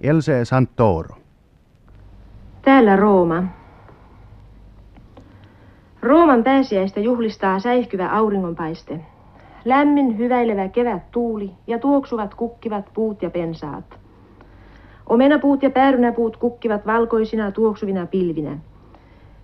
[0.00, 1.16] Else Santoro.
[2.62, 3.42] Täällä Rooma.
[6.02, 9.00] Rooman pääsiäistä juhlistaa säihkyvä auringonpaiste.
[9.64, 13.84] Lämmin, hyväilevä kevät tuuli ja tuoksuvat kukkivat puut ja pensaat.
[15.06, 18.58] Omenapuut ja päärynäpuut kukkivat valkoisina tuoksuvina pilvinä.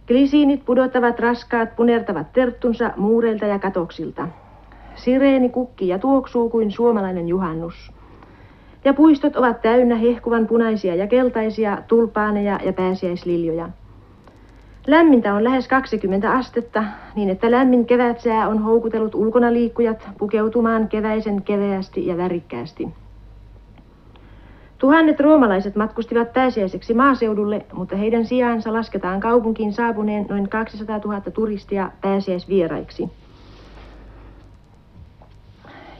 [0.06, 4.28] Glisiinit pudottavat raskaat punertavat terttunsa muureilta ja katoksilta.
[4.94, 7.95] Sireeni kukki ja tuoksuu kuin suomalainen juhannus.
[8.86, 13.68] Ja puistot ovat täynnä hehkuvan punaisia ja keltaisia tulpaaneja ja pääsiäisliljoja.
[14.86, 21.42] Lämmintä on lähes 20 astetta, niin että lämmin kevätsää on houkutellut ulkona liikkujat pukeutumaan keväisen
[21.42, 22.88] keveästi ja värikkäästi.
[24.78, 31.90] Tuhannet roomalaiset matkustivat pääsiäiseksi maaseudulle, mutta heidän sijaansa lasketaan kaupunkiin saapuneen noin 200 000 turistia
[32.00, 33.10] pääsiäisvieraiksi.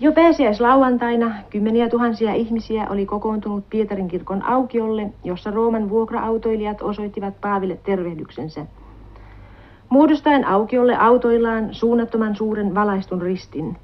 [0.00, 7.78] Jo pääsiäislauantaina kymmeniä tuhansia ihmisiä oli kokoontunut Pietarin kirkon aukiolle, jossa Rooman vuokra-autoilijat osoittivat Paaville
[7.84, 8.67] tervehdyksensä.
[9.89, 13.77] Muodostaen aukiolle autoillaan suunnattoman suuren valaistun ristin.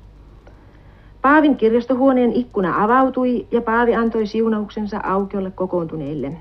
[1.22, 6.32] Paavin kirjastohuoneen ikkuna avautui ja Paavi antoi siunauksensa aukiolle kokoontuneille.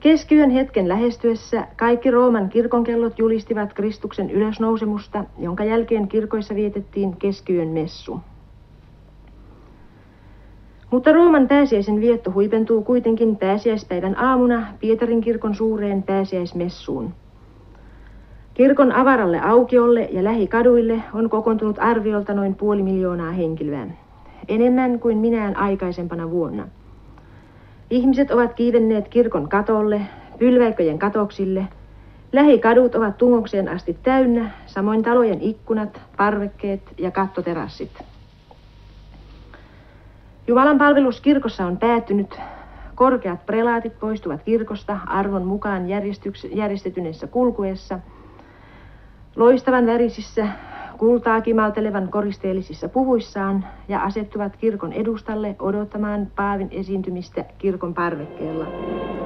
[0.00, 8.20] Keskiyön hetken lähestyessä kaikki Rooman kirkonkellot julistivat Kristuksen ylösnousemusta, jonka jälkeen kirkoissa vietettiin keskiyön messu.
[10.90, 17.14] Mutta Rooman pääsiäisen vietto huipentuu kuitenkin pääsiäispäivän aamuna Pietarin kirkon suureen pääsiäismessuun.
[18.54, 23.86] Kirkon avaralle aukiolle ja lähikaduille on kokoontunut arviolta noin puoli miljoonaa henkilöä,
[24.48, 26.68] enemmän kuin minään aikaisempana vuonna.
[27.90, 30.00] Ihmiset ovat kiivenneet kirkon katolle,
[30.38, 31.68] pylväikköjen katoksille.
[32.32, 37.90] Lähikadut ovat tungokseen asti täynnä, samoin talojen ikkunat, parvekkeet ja kattoterassit.
[40.46, 42.40] Jumalan palvelus kirkossa on päättynyt.
[42.94, 45.88] Korkeat prelaatit poistuvat kirkosta arvon mukaan
[46.54, 47.98] järjestetyneessä kulkuessa.
[49.36, 50.48] Loistavan värisissä
[50.98, 59.25] kultaa kimaltelevan koristeellisissa puvuissaan ja asettuvat kirkon edustalle odottamaan Paavin esiintymistä kirkon parvekkeella.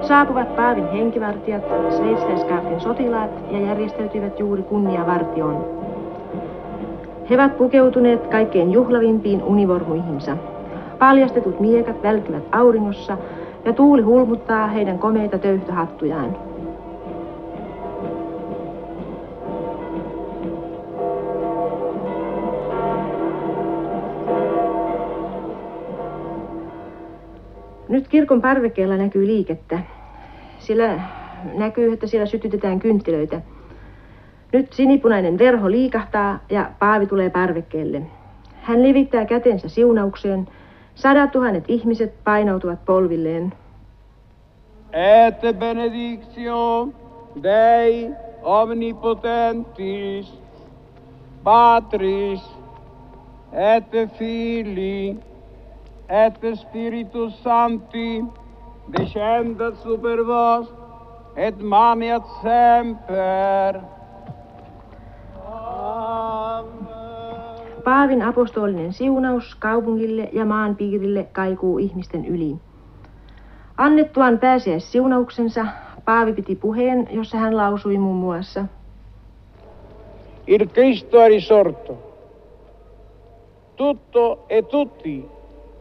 [0.00, 1.62] Nyt saapuvat Paavin henkivartijat,
[1.96, 5.64] sveitsiläiskaapin sotilaat ja järjestäytyivät juuri kunniavartioon.
[7.30, 10.36] He ovat pukeutuneet kaikkein juhlavimpiin univormuihinsa.
[10.98, 13.18] Paljastetut miekat välkyvät auringossa
[13.64, 16.36] ja tuuli hulmuttaa heidän komeita töyhtöhattujaan.
[27.90, 29.78] Nyt kirkon parvekkeella näkyy liikettä.
[30.58, 31.00] Sillä
[31.54, 33.40] näkyy, että siellä sytytetään kynttilöitä.
[34.52, 38.02] Nyt sinipunainen verho liikahtaa ja Paavi tulee parvekkeelle.
[38.62, 40.48] Hän levittää kätensä siunaukseen.
[40.94, 43.52] Sadat tuhannet ihmiset painautuvat polvilleen.
[44.92, 46.88] Et benedictio
[47.42, 48.10] Dei
[48.42, 50.40] omnipotentis,
[51.44, 52.40] Patris
[53.52, 55.29] et Filii
[56.10, 58.24] et Spiritus Sancti
[58.98, 60.72] descendat super vos
[61.36, 63.80] et maniat semper.
[67.84, 72.56] Paavin apostolinen siunaus kaupungille ja maan piirille kaikuu ihmisten yli.
[73.76, 75.66] Annettuaan pääsiäissiunauksensa,
[76.04, 78.64] Paavi piti puheen, jossa hän lausui muun muassa.
[80.46, 81.98] Il Cristo è risorto.
[83.76, 85.39] Tutto e tutti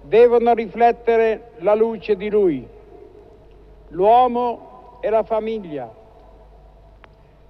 [0.09, 2.68] devono riflettere la luce di lui,
[3.90, 5.88] l'uomo e la famiglia,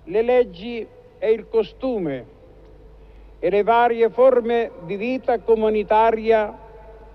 [0.04, 0.86] le leggi
[1.20, 2.26] e il costume
[3.40, 6.54] e le varie forme di vita comunitaria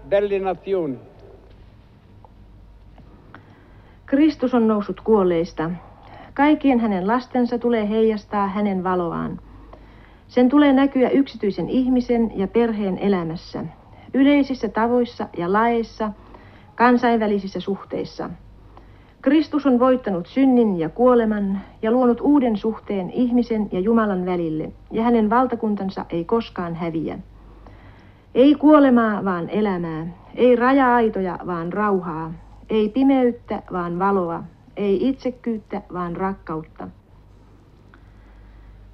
[0.03, 0.99] delle nazioni.
[4.07, 5.71] Kristus on noussut kuolleista.
[6.35, 9.41] Kaikkien hänen lastensa tulee heijastaa hänen valoaan.
[10.29, 13.65] Sen tulee näkyä yksityisen ihmisen ja perheen elämässä
[14.15, 16.13] yleisissä tavoissa ja laeissa,
[16.75, 18.31] kansainvälisissä suhteissa.
[19.23, 25.03] Kristus on voittanut synnin ja kuoleman ja luonut uuden suhteen ihmisen ja Jumalan välille, ja
[25.03, 27.19] hänen valtakuntansa ei koskaan häviä.
[28.35, 30.07] Ei kuolemaa, vaan elämää.
[30.35, 32.33] Ei raja-aitoja, vaan rauhaa.
[32.71, 34.43] Ei pimeyttä, vaan valoa.
[34.77, 36.89] Ei itsekkyyttä, vaan rakkautta.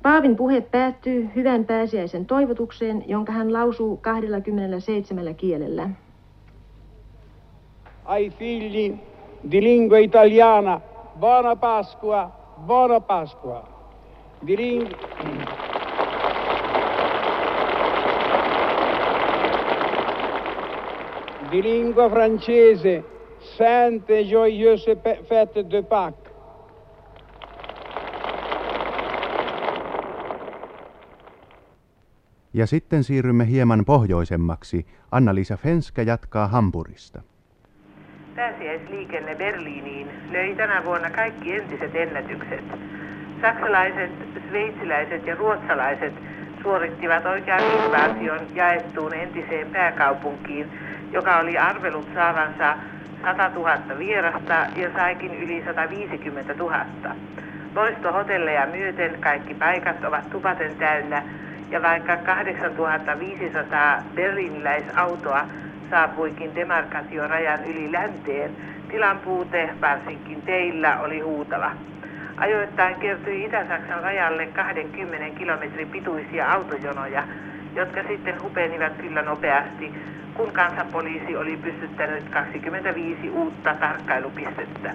[0.02, 5.90] Paavin puhe päättyy hyvän pääsiäisen toivotukseen, jonka hän lausuu 27 kielellä.
[8.04, 8.94] Ai figli
[9.50, 10.80] di lingua italiana,
[11.20, 12.30] buona Pasqua,
[12.66, 13.68] buona Pasqua.
[14.46, 14.88] Di ling...
[21.50, 23.04] di lingua francese,
[23.40, 24.96] sainte et joyeuse
[25.28, 26.29] fête de Pâques.
[32.52, 34.86] Ja sitten siirrymme hieman pohjoisemmaksi.
[35.12, 37.22] Anna-Liisa Fenskä jatkaa Hampurista.
[38.36, 42.64] Pääsiäisliikenne Berliiniin löi tänä vuonna kaikki entiset ennätykset.
[43.40, 44.10] Saksalaiset,
[44.48, 46.12] sveitsiläiset ja ruotsalaiset
[46.62, 50.70] suorittivat oikean invaasion jaettuun entiseen pääkaupunkiin,
[51.12, 52.76] joka oli arvelut saavansa
[53.24, 56.84] 100 000 vierasta ja saikin yli 150 000.
[57.74, 61.22] Loistohotelleja myöten kaikki paikat ovat tupaten täynnä
[61.70, 65.46] ja vaikka 8500 berliiniläisautoa
[65.90, 68.50] saapuikin demarkatiorajan yli länteen,
[68.90, 71.70] tilan puute varsinkin teillä oli huutava.
[72.36, 77.22] Ajoittain kertyi Itä-Saksan rajalle 20 kilometrin pituisia autojonoja,
[77.76, 79.92] jotka sitten hupenivat kyllä nopeasti,
[80.34, 84.94] kun kansanpoliisi oli pystyttänyt 25 uutta tarkkailupistettä.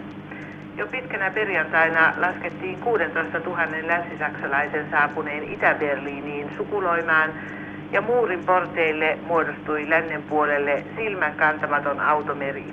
[0.77, 3.57] Jo pitkänä perjantaina laskettiin 16 000
[3.87, 7.29] länsisaksalaisen saapuneen Itä-Berliiniin sukuloimaan
[7.91, 12.65] ja muurin porteille muodostui lännen puolelle silmän kantamaton automeri.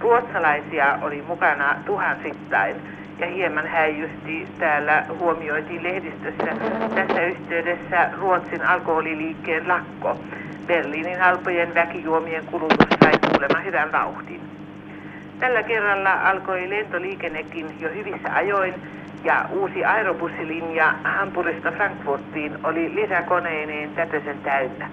[0.00, 2.76] Ruotsalaisia oli mukana tuhansittain
[3.18, 6.56] ja hieman häijysti täällä huomioitiin lehdistössä
[6.94, 10.16] tässä yhteydessä Ruotsin alkoholiliikkeen lakko.
[10.66, 14.61] Berliinin halpojen väkijuomien kulutus sai kuulemma hyvän vauhdin.
[15.42, 18.74] Tällä kerralla alkoi lentoliikennekin jo hyvissä ajoin
[19.24, 24.88] ja uusi aerobussilinja Hampurista Frankfurtiin oli lisäkoneineen tätösen täynnä.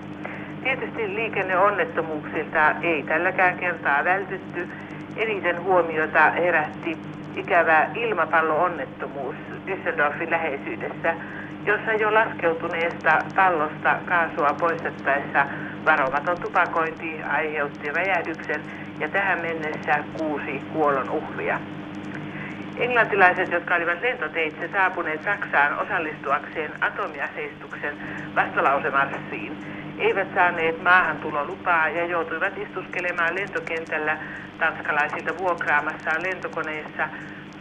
[0.64, 4.70] Tietysti liikenneonnettomuuksilta ei tälläkään kertaa vältytty.
[5.16, 6.98] Eniten huomiota herätti
[7.36, 9.36] ikävä ilmapalloonnettomuus
[9.68, 11.16] Düsseldorfin läheisyydessä,
[11.66, 15.46] jossa jo laskeutuneesta pallosta kaasua poistettaessa
[15.86, 18.62] varomaton tupakointi aiheutti räjähdyksen
[19.00, 21.60] ja tähän mennessä kuusi kuolon uhria.
[22.78, 27.98] Englantilaiset, jotka olivat lentoteitse saapuneet Saksaan osallistuakseen atomiaseistuksen
[28.36, 29.58] vastalausemarssiin,
[29.98, 34.18] eivät saaneet maahantulolupaa ja joutuivat istuskelemaan lentokentällä
[34.60, 37.10] tanskalaisilta vuokraamassaan lentokoneessa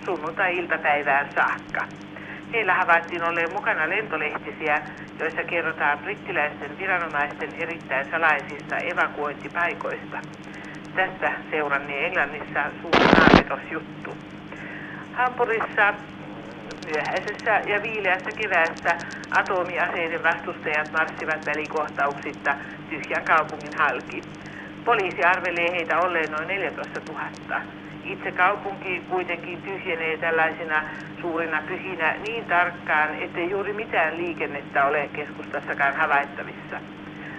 [0.05, 1.85] sunnuntai-iltapäivään saakka.
[2.53, 4.83] Heillä havaittiin olleen mukana lentolehtisiä,
[5.19, 10.19] joissa kerrotaan brittiläisten viranomaisten erittäin salaisista evakuointipaikoista.
[10.99, 14.17] Tästä seurannee Englannissa suuri juttu.
[15.13, 15.95] Hampurissa
[16.91, 18.97] myöhäisessä ja viileässä keväässä
[19.31, 22.55] atomiaseiden vastustajat marssivat välikohtauksitta
[22.91, 24.23] tyhjän kaupungin halki.
[24.85, 27.63] Poliisi arvelee heitä olleen noin 14 000.
[28.05, 30.83] Itse kaupunki kuitenkin tyhjenee tällaisina
[31.21, 36.81] suurina pyhinä niin tarkkaan, ettei juuri mitään liikennettä ole keskustassakaan havaittavissa.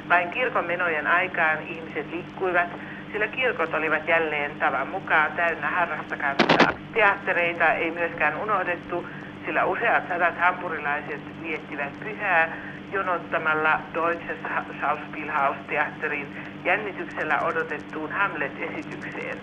[0.09, 2.67] Vain kirkon menojen aikaan ihmiset liikkuivat,
[3.11, 6.73] sillä kirkot olivat jälleen tavan mukaan täynnä harrasta kansaa.
[6.93, 9.07] Teattereita ei myöskään unohdettu,
[9.45, 12.57] sillä useat sadat hampurilaiset viettivät pyhää
[12.91, 14.37] jonottamalla Deutsche
[14.77, 16.27] Schauspielhaus-teatterin
[16.65, 19.37] jännityksellä odotettuun Hamlet-esitykseen.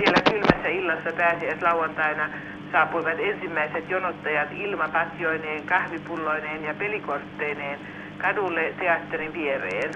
[0.00, 2.28] Vielä kylmässä illassa pääsiäis lauantaina
[2.72, 7.78] saapuivat ensimmäiset jonottajat ilmapatjoineen, kahvipulloineen ja pelikortteineen
[8.18, 9.90] kadulle teatterin viereen.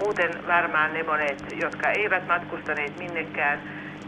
[0.00, 3.58] Muuten varmaan ne monet, jotka eivät matkustaneet minnekään,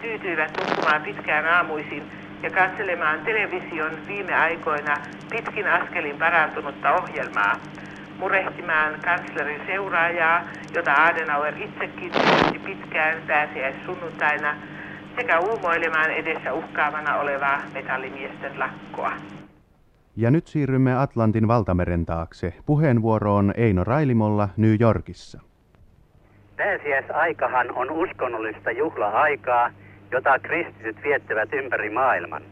[0.01, 2.03] tyytyivät nukkumaan pitkään aamuisin
[2.43, 4.97] ja katselemaan television viime aikoina
[5.31, 7.53] pitkin askelin parantunutta ohjelmaa,
[8.19, 10.43] murehtimaan kanslerin seuraajaa,
[10.75, 14.55] jota Adenauer itsekin työsti pitkään pääsiäissunnuntaina,
[15.17, 19.13] sekä uumoilemaan edessä uhkaavana olevaa metallimiesten lakkoa.
[20.17, 22.55] Ja nyt siirrymme Atlantin valtameren taakse.
[22.67, 25.52] Puheenvuoroon Eino Railimolla New Yorkissa.
[26.63, 29.71] Pääsiäisaikahan on uskonnollista juhla-aikaa,
[30.11, 32.43] jota kristityt viettävät ympäri maailman.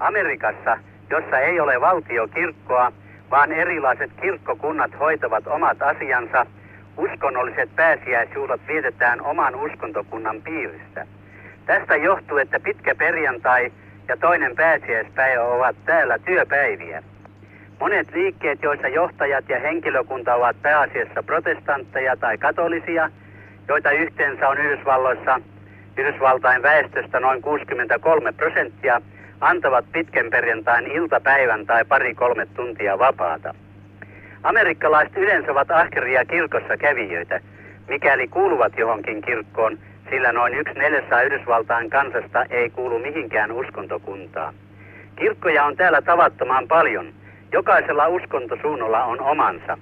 [0.00, 0.78] Amerikassa,
[1.10, 2.92] jossa ei ole valtiokirkkoa,
[3.30, 6.46] vaan erilaiset kirkkokunnat hoitavat omat asiansa,
[6.96, 11.06] uskonnolliset pääsiäisjuhlat vietetään oman uskontokunnan piiristä.
[11.66, 13.72] Tästä johtuu, että pitkä perjantai
[14.08, 17.02] ja toinen pääsiäispäivä ovat täällä työpäiviä.
[17.80, 23.10] Monet liikkeet, joissa johtajat ja henkilökunta ovat pääasiassa protestantteja tai katolisia,
[23.70, 25.40] joita yhteensä on Yhdysvalloissa
[25.96, 29.02] Yhdysvaltain väestöstä noin 63 prosenttia,
[29.40, 33.54] antavat pitkän perjantain iltapäivän tai pari-kolme tuntia vapaata.
[34.42, 37.40] Amerikkalaiset yleensä ovat ahkeria kirkossa kävijöitä,
[37.88, 39.78] mikäli kuuluvat johonkin kirkkoon,
[40.10, 44.54] sillä noin yksi neljässä Yhdysvaltain kansasta ei kuulu mihinkään uskontokuntaan.
[45.16, 47.12] Kirkkoja on täällä tavattoman paljon.
[47.52, 49.78] Jokaisella uskontosuunnalla on omansa.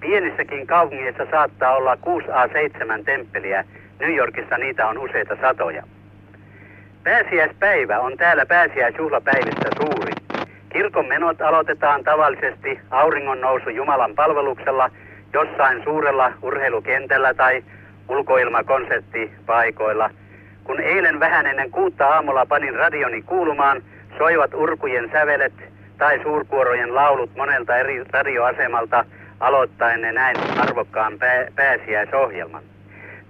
[0.00, 3.64] Pienissäkin kaupungeissa saattaa olla 6A7 temppeliä,
[4.00, 5.82] New Yorkissa niitä on useita satoja.
[7.04, 10.12] Pääsiäispäivä on täällä pääsiäisjuhlapäivistä suuri.
[10.68, 14.90] Kirkon menot aloitetaan tavallisesti auringon nousu Jumalan palveluksella
[15.32, 17.62] jossain suurella urheilukentällä tai
[18.08, 20.10] ulkoilmakonserttipaikoilla.
[20.64, 23.82] Kun eilen vähän ennen kuutta aamulla panin radioni kuulumaan,
[24.18, 25.52] soivat urkujen sävelet
[25.98, 29.04] tai suurkuorojen laulut monelta eri radioasemalta
[29.40, 32.62] aloittaen ne näin arvokkaan pää- pääsiäisohjelman.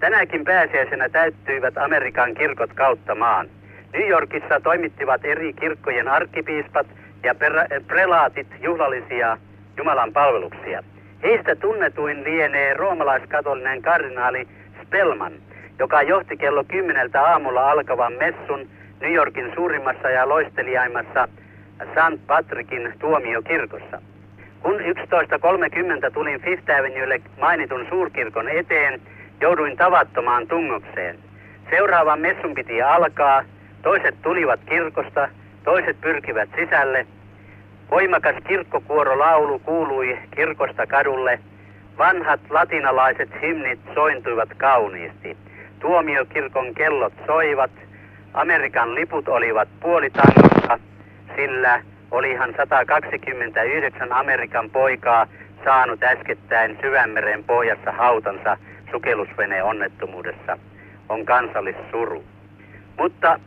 [0.01, 3.49] Tänäkin pääsiäisenä täyttyivät Amerikan kirkot kautta maan.
[3.93, 6.87] New Yorkissa toimittivat eri kirkkojen arkkipiispat
[7.23, 7.35] ja
[7.87, 9.39] prelaatit juhlallisia
[9.77, 10.83] Jumalan palveluksia.
[11.23, 14.49] Heistä tunnetuin lienee roomalaiskatolinen kardinaali
[14.83, 15.33] Spellman,
[15.79, 18.69] joka johti kello kymmeneltä aamulla alkavan messun
[19.01, 21.29] New Yorkin suurimmassa ja loistelijaimmassa
[21.85, 22.27] St.
[22.27, 24.03] Patrickin tuomiokirkossa.
[24.63, 29.01] Kun 11.30 tulin Fifth Avenuelle mainitun suurkirkon eteen,
[29.41, 31.19] jouduin tavattomaan tungokseen.
[31.71, 33.43] Seuraavan messun piti alkaa,
[33.83, 35.29] toiset tulivat kirkosta,
[35.65, 37.07] toiset pyrkivät sisälle.
[37.91, 41.41] Voimakas kirkkokuorolaulu kuului kirkosta kadulle.
[41.99, 45.37] Vanhat latinalaiset himnit sointuivat kauniisti.
[45.81, 47.71] Tuomiokirkon kellot soivat.
[48.35, 50.79] Amerikan liput olivat puolitangossa,
[51.37, 55.27] sillä olihan 129 Amerikan poikaa
[55.65, 58.57] saanut äskettäin syvämeren pohjassa hautansa
[58.91, 60.59] sukellusveneen onnettomuudessa.
[61.09, 62.25] On kansallissuru.
[62.99, 63.41] Mutta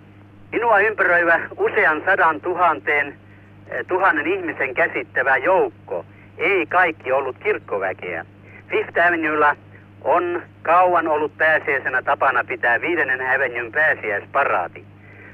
[0.52, 6.06] minua ympäröivä usean sadan tuhanteen, eh, tuhannen ihmisen käsittävä joukko
[6.38, 8.26] ei kaikki ollut kirkkoväkeä.
[8.70, 9.56] Fifth Avenuella
[10.02, 14.91] on kauan ollut pääsiäisenä tapana pitää viidennen Avenuen pääsiäisparaati.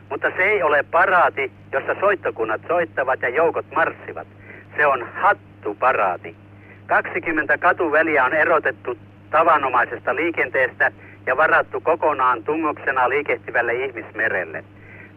[0.10, 4.28] Mutta se ei ole paraati, jossa soittokunnat soittavat ja joukot marssivat.
[4.78, 6.36] Se on hattuparaati.
[6.86, 8.98] 20 katuväliä on erotettu
[9.32, 10.92] tavanomaisesta liikenteestä
[11.26, 14.64] ja varattu kokonaan tungoksena liikehtivälle ihmismerelle.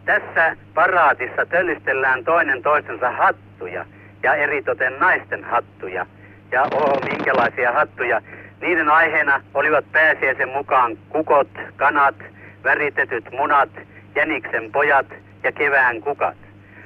[0.05, 3.85] Tässä paraatissa töllistellään toinen toistensa hattuja
[4.23, 6.05] ja eritoten naisten hattuja.
[6.51, 8.21] Ja oho, minkälaisia hattuja.
[8.61, 12.15] Niiden aiheena olivat pääsiäisen mukaan kukot, kanat,
[12.63, 13.69] väritetyt munat,
[14.15, 15.05] jäniksen pojat
[15.43, 16.37] ja kevään kukat.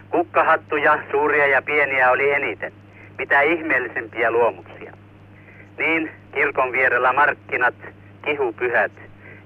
[0.10, 2.74] Kukkahattuja, suuria ja pieniä oli eniten.
[3.18, 4.94] Mitä ihmeellisempiä luomuksia.
[5.78, 7.76] Niin kirkon vierellä markkinat,
[8.26, 8.92] kihupyhät.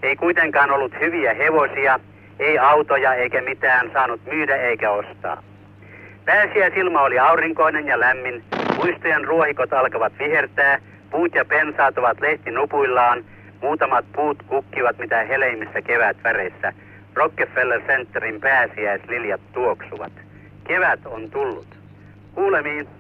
[0.04, 2.00] Ei kuitenkaan ollut hyviä hevosia,
[2.40, 5.44] ei autoja eikä mitään saanut myydä eikä ostaa.
[6.26, 8.44] Pääsiäisilma oli aurinkoinen ja lämmin,
[8.78, 10.80] muistojen ruohikot alkavat vihertää,
[11.12, 13.26] puut ja pensaat ovat lehtinupuillaan,
[13.62, 16.74] muutamat puut kukkivat mitä heleimmissä kevätväreissä.
[17.16, 20.12] Rockefeller Centerin pääsiäisliljat tuoksuvat.
[20.68, 21.68] Kevät on tullut.
[22.36, 22.99] Kuulemiin.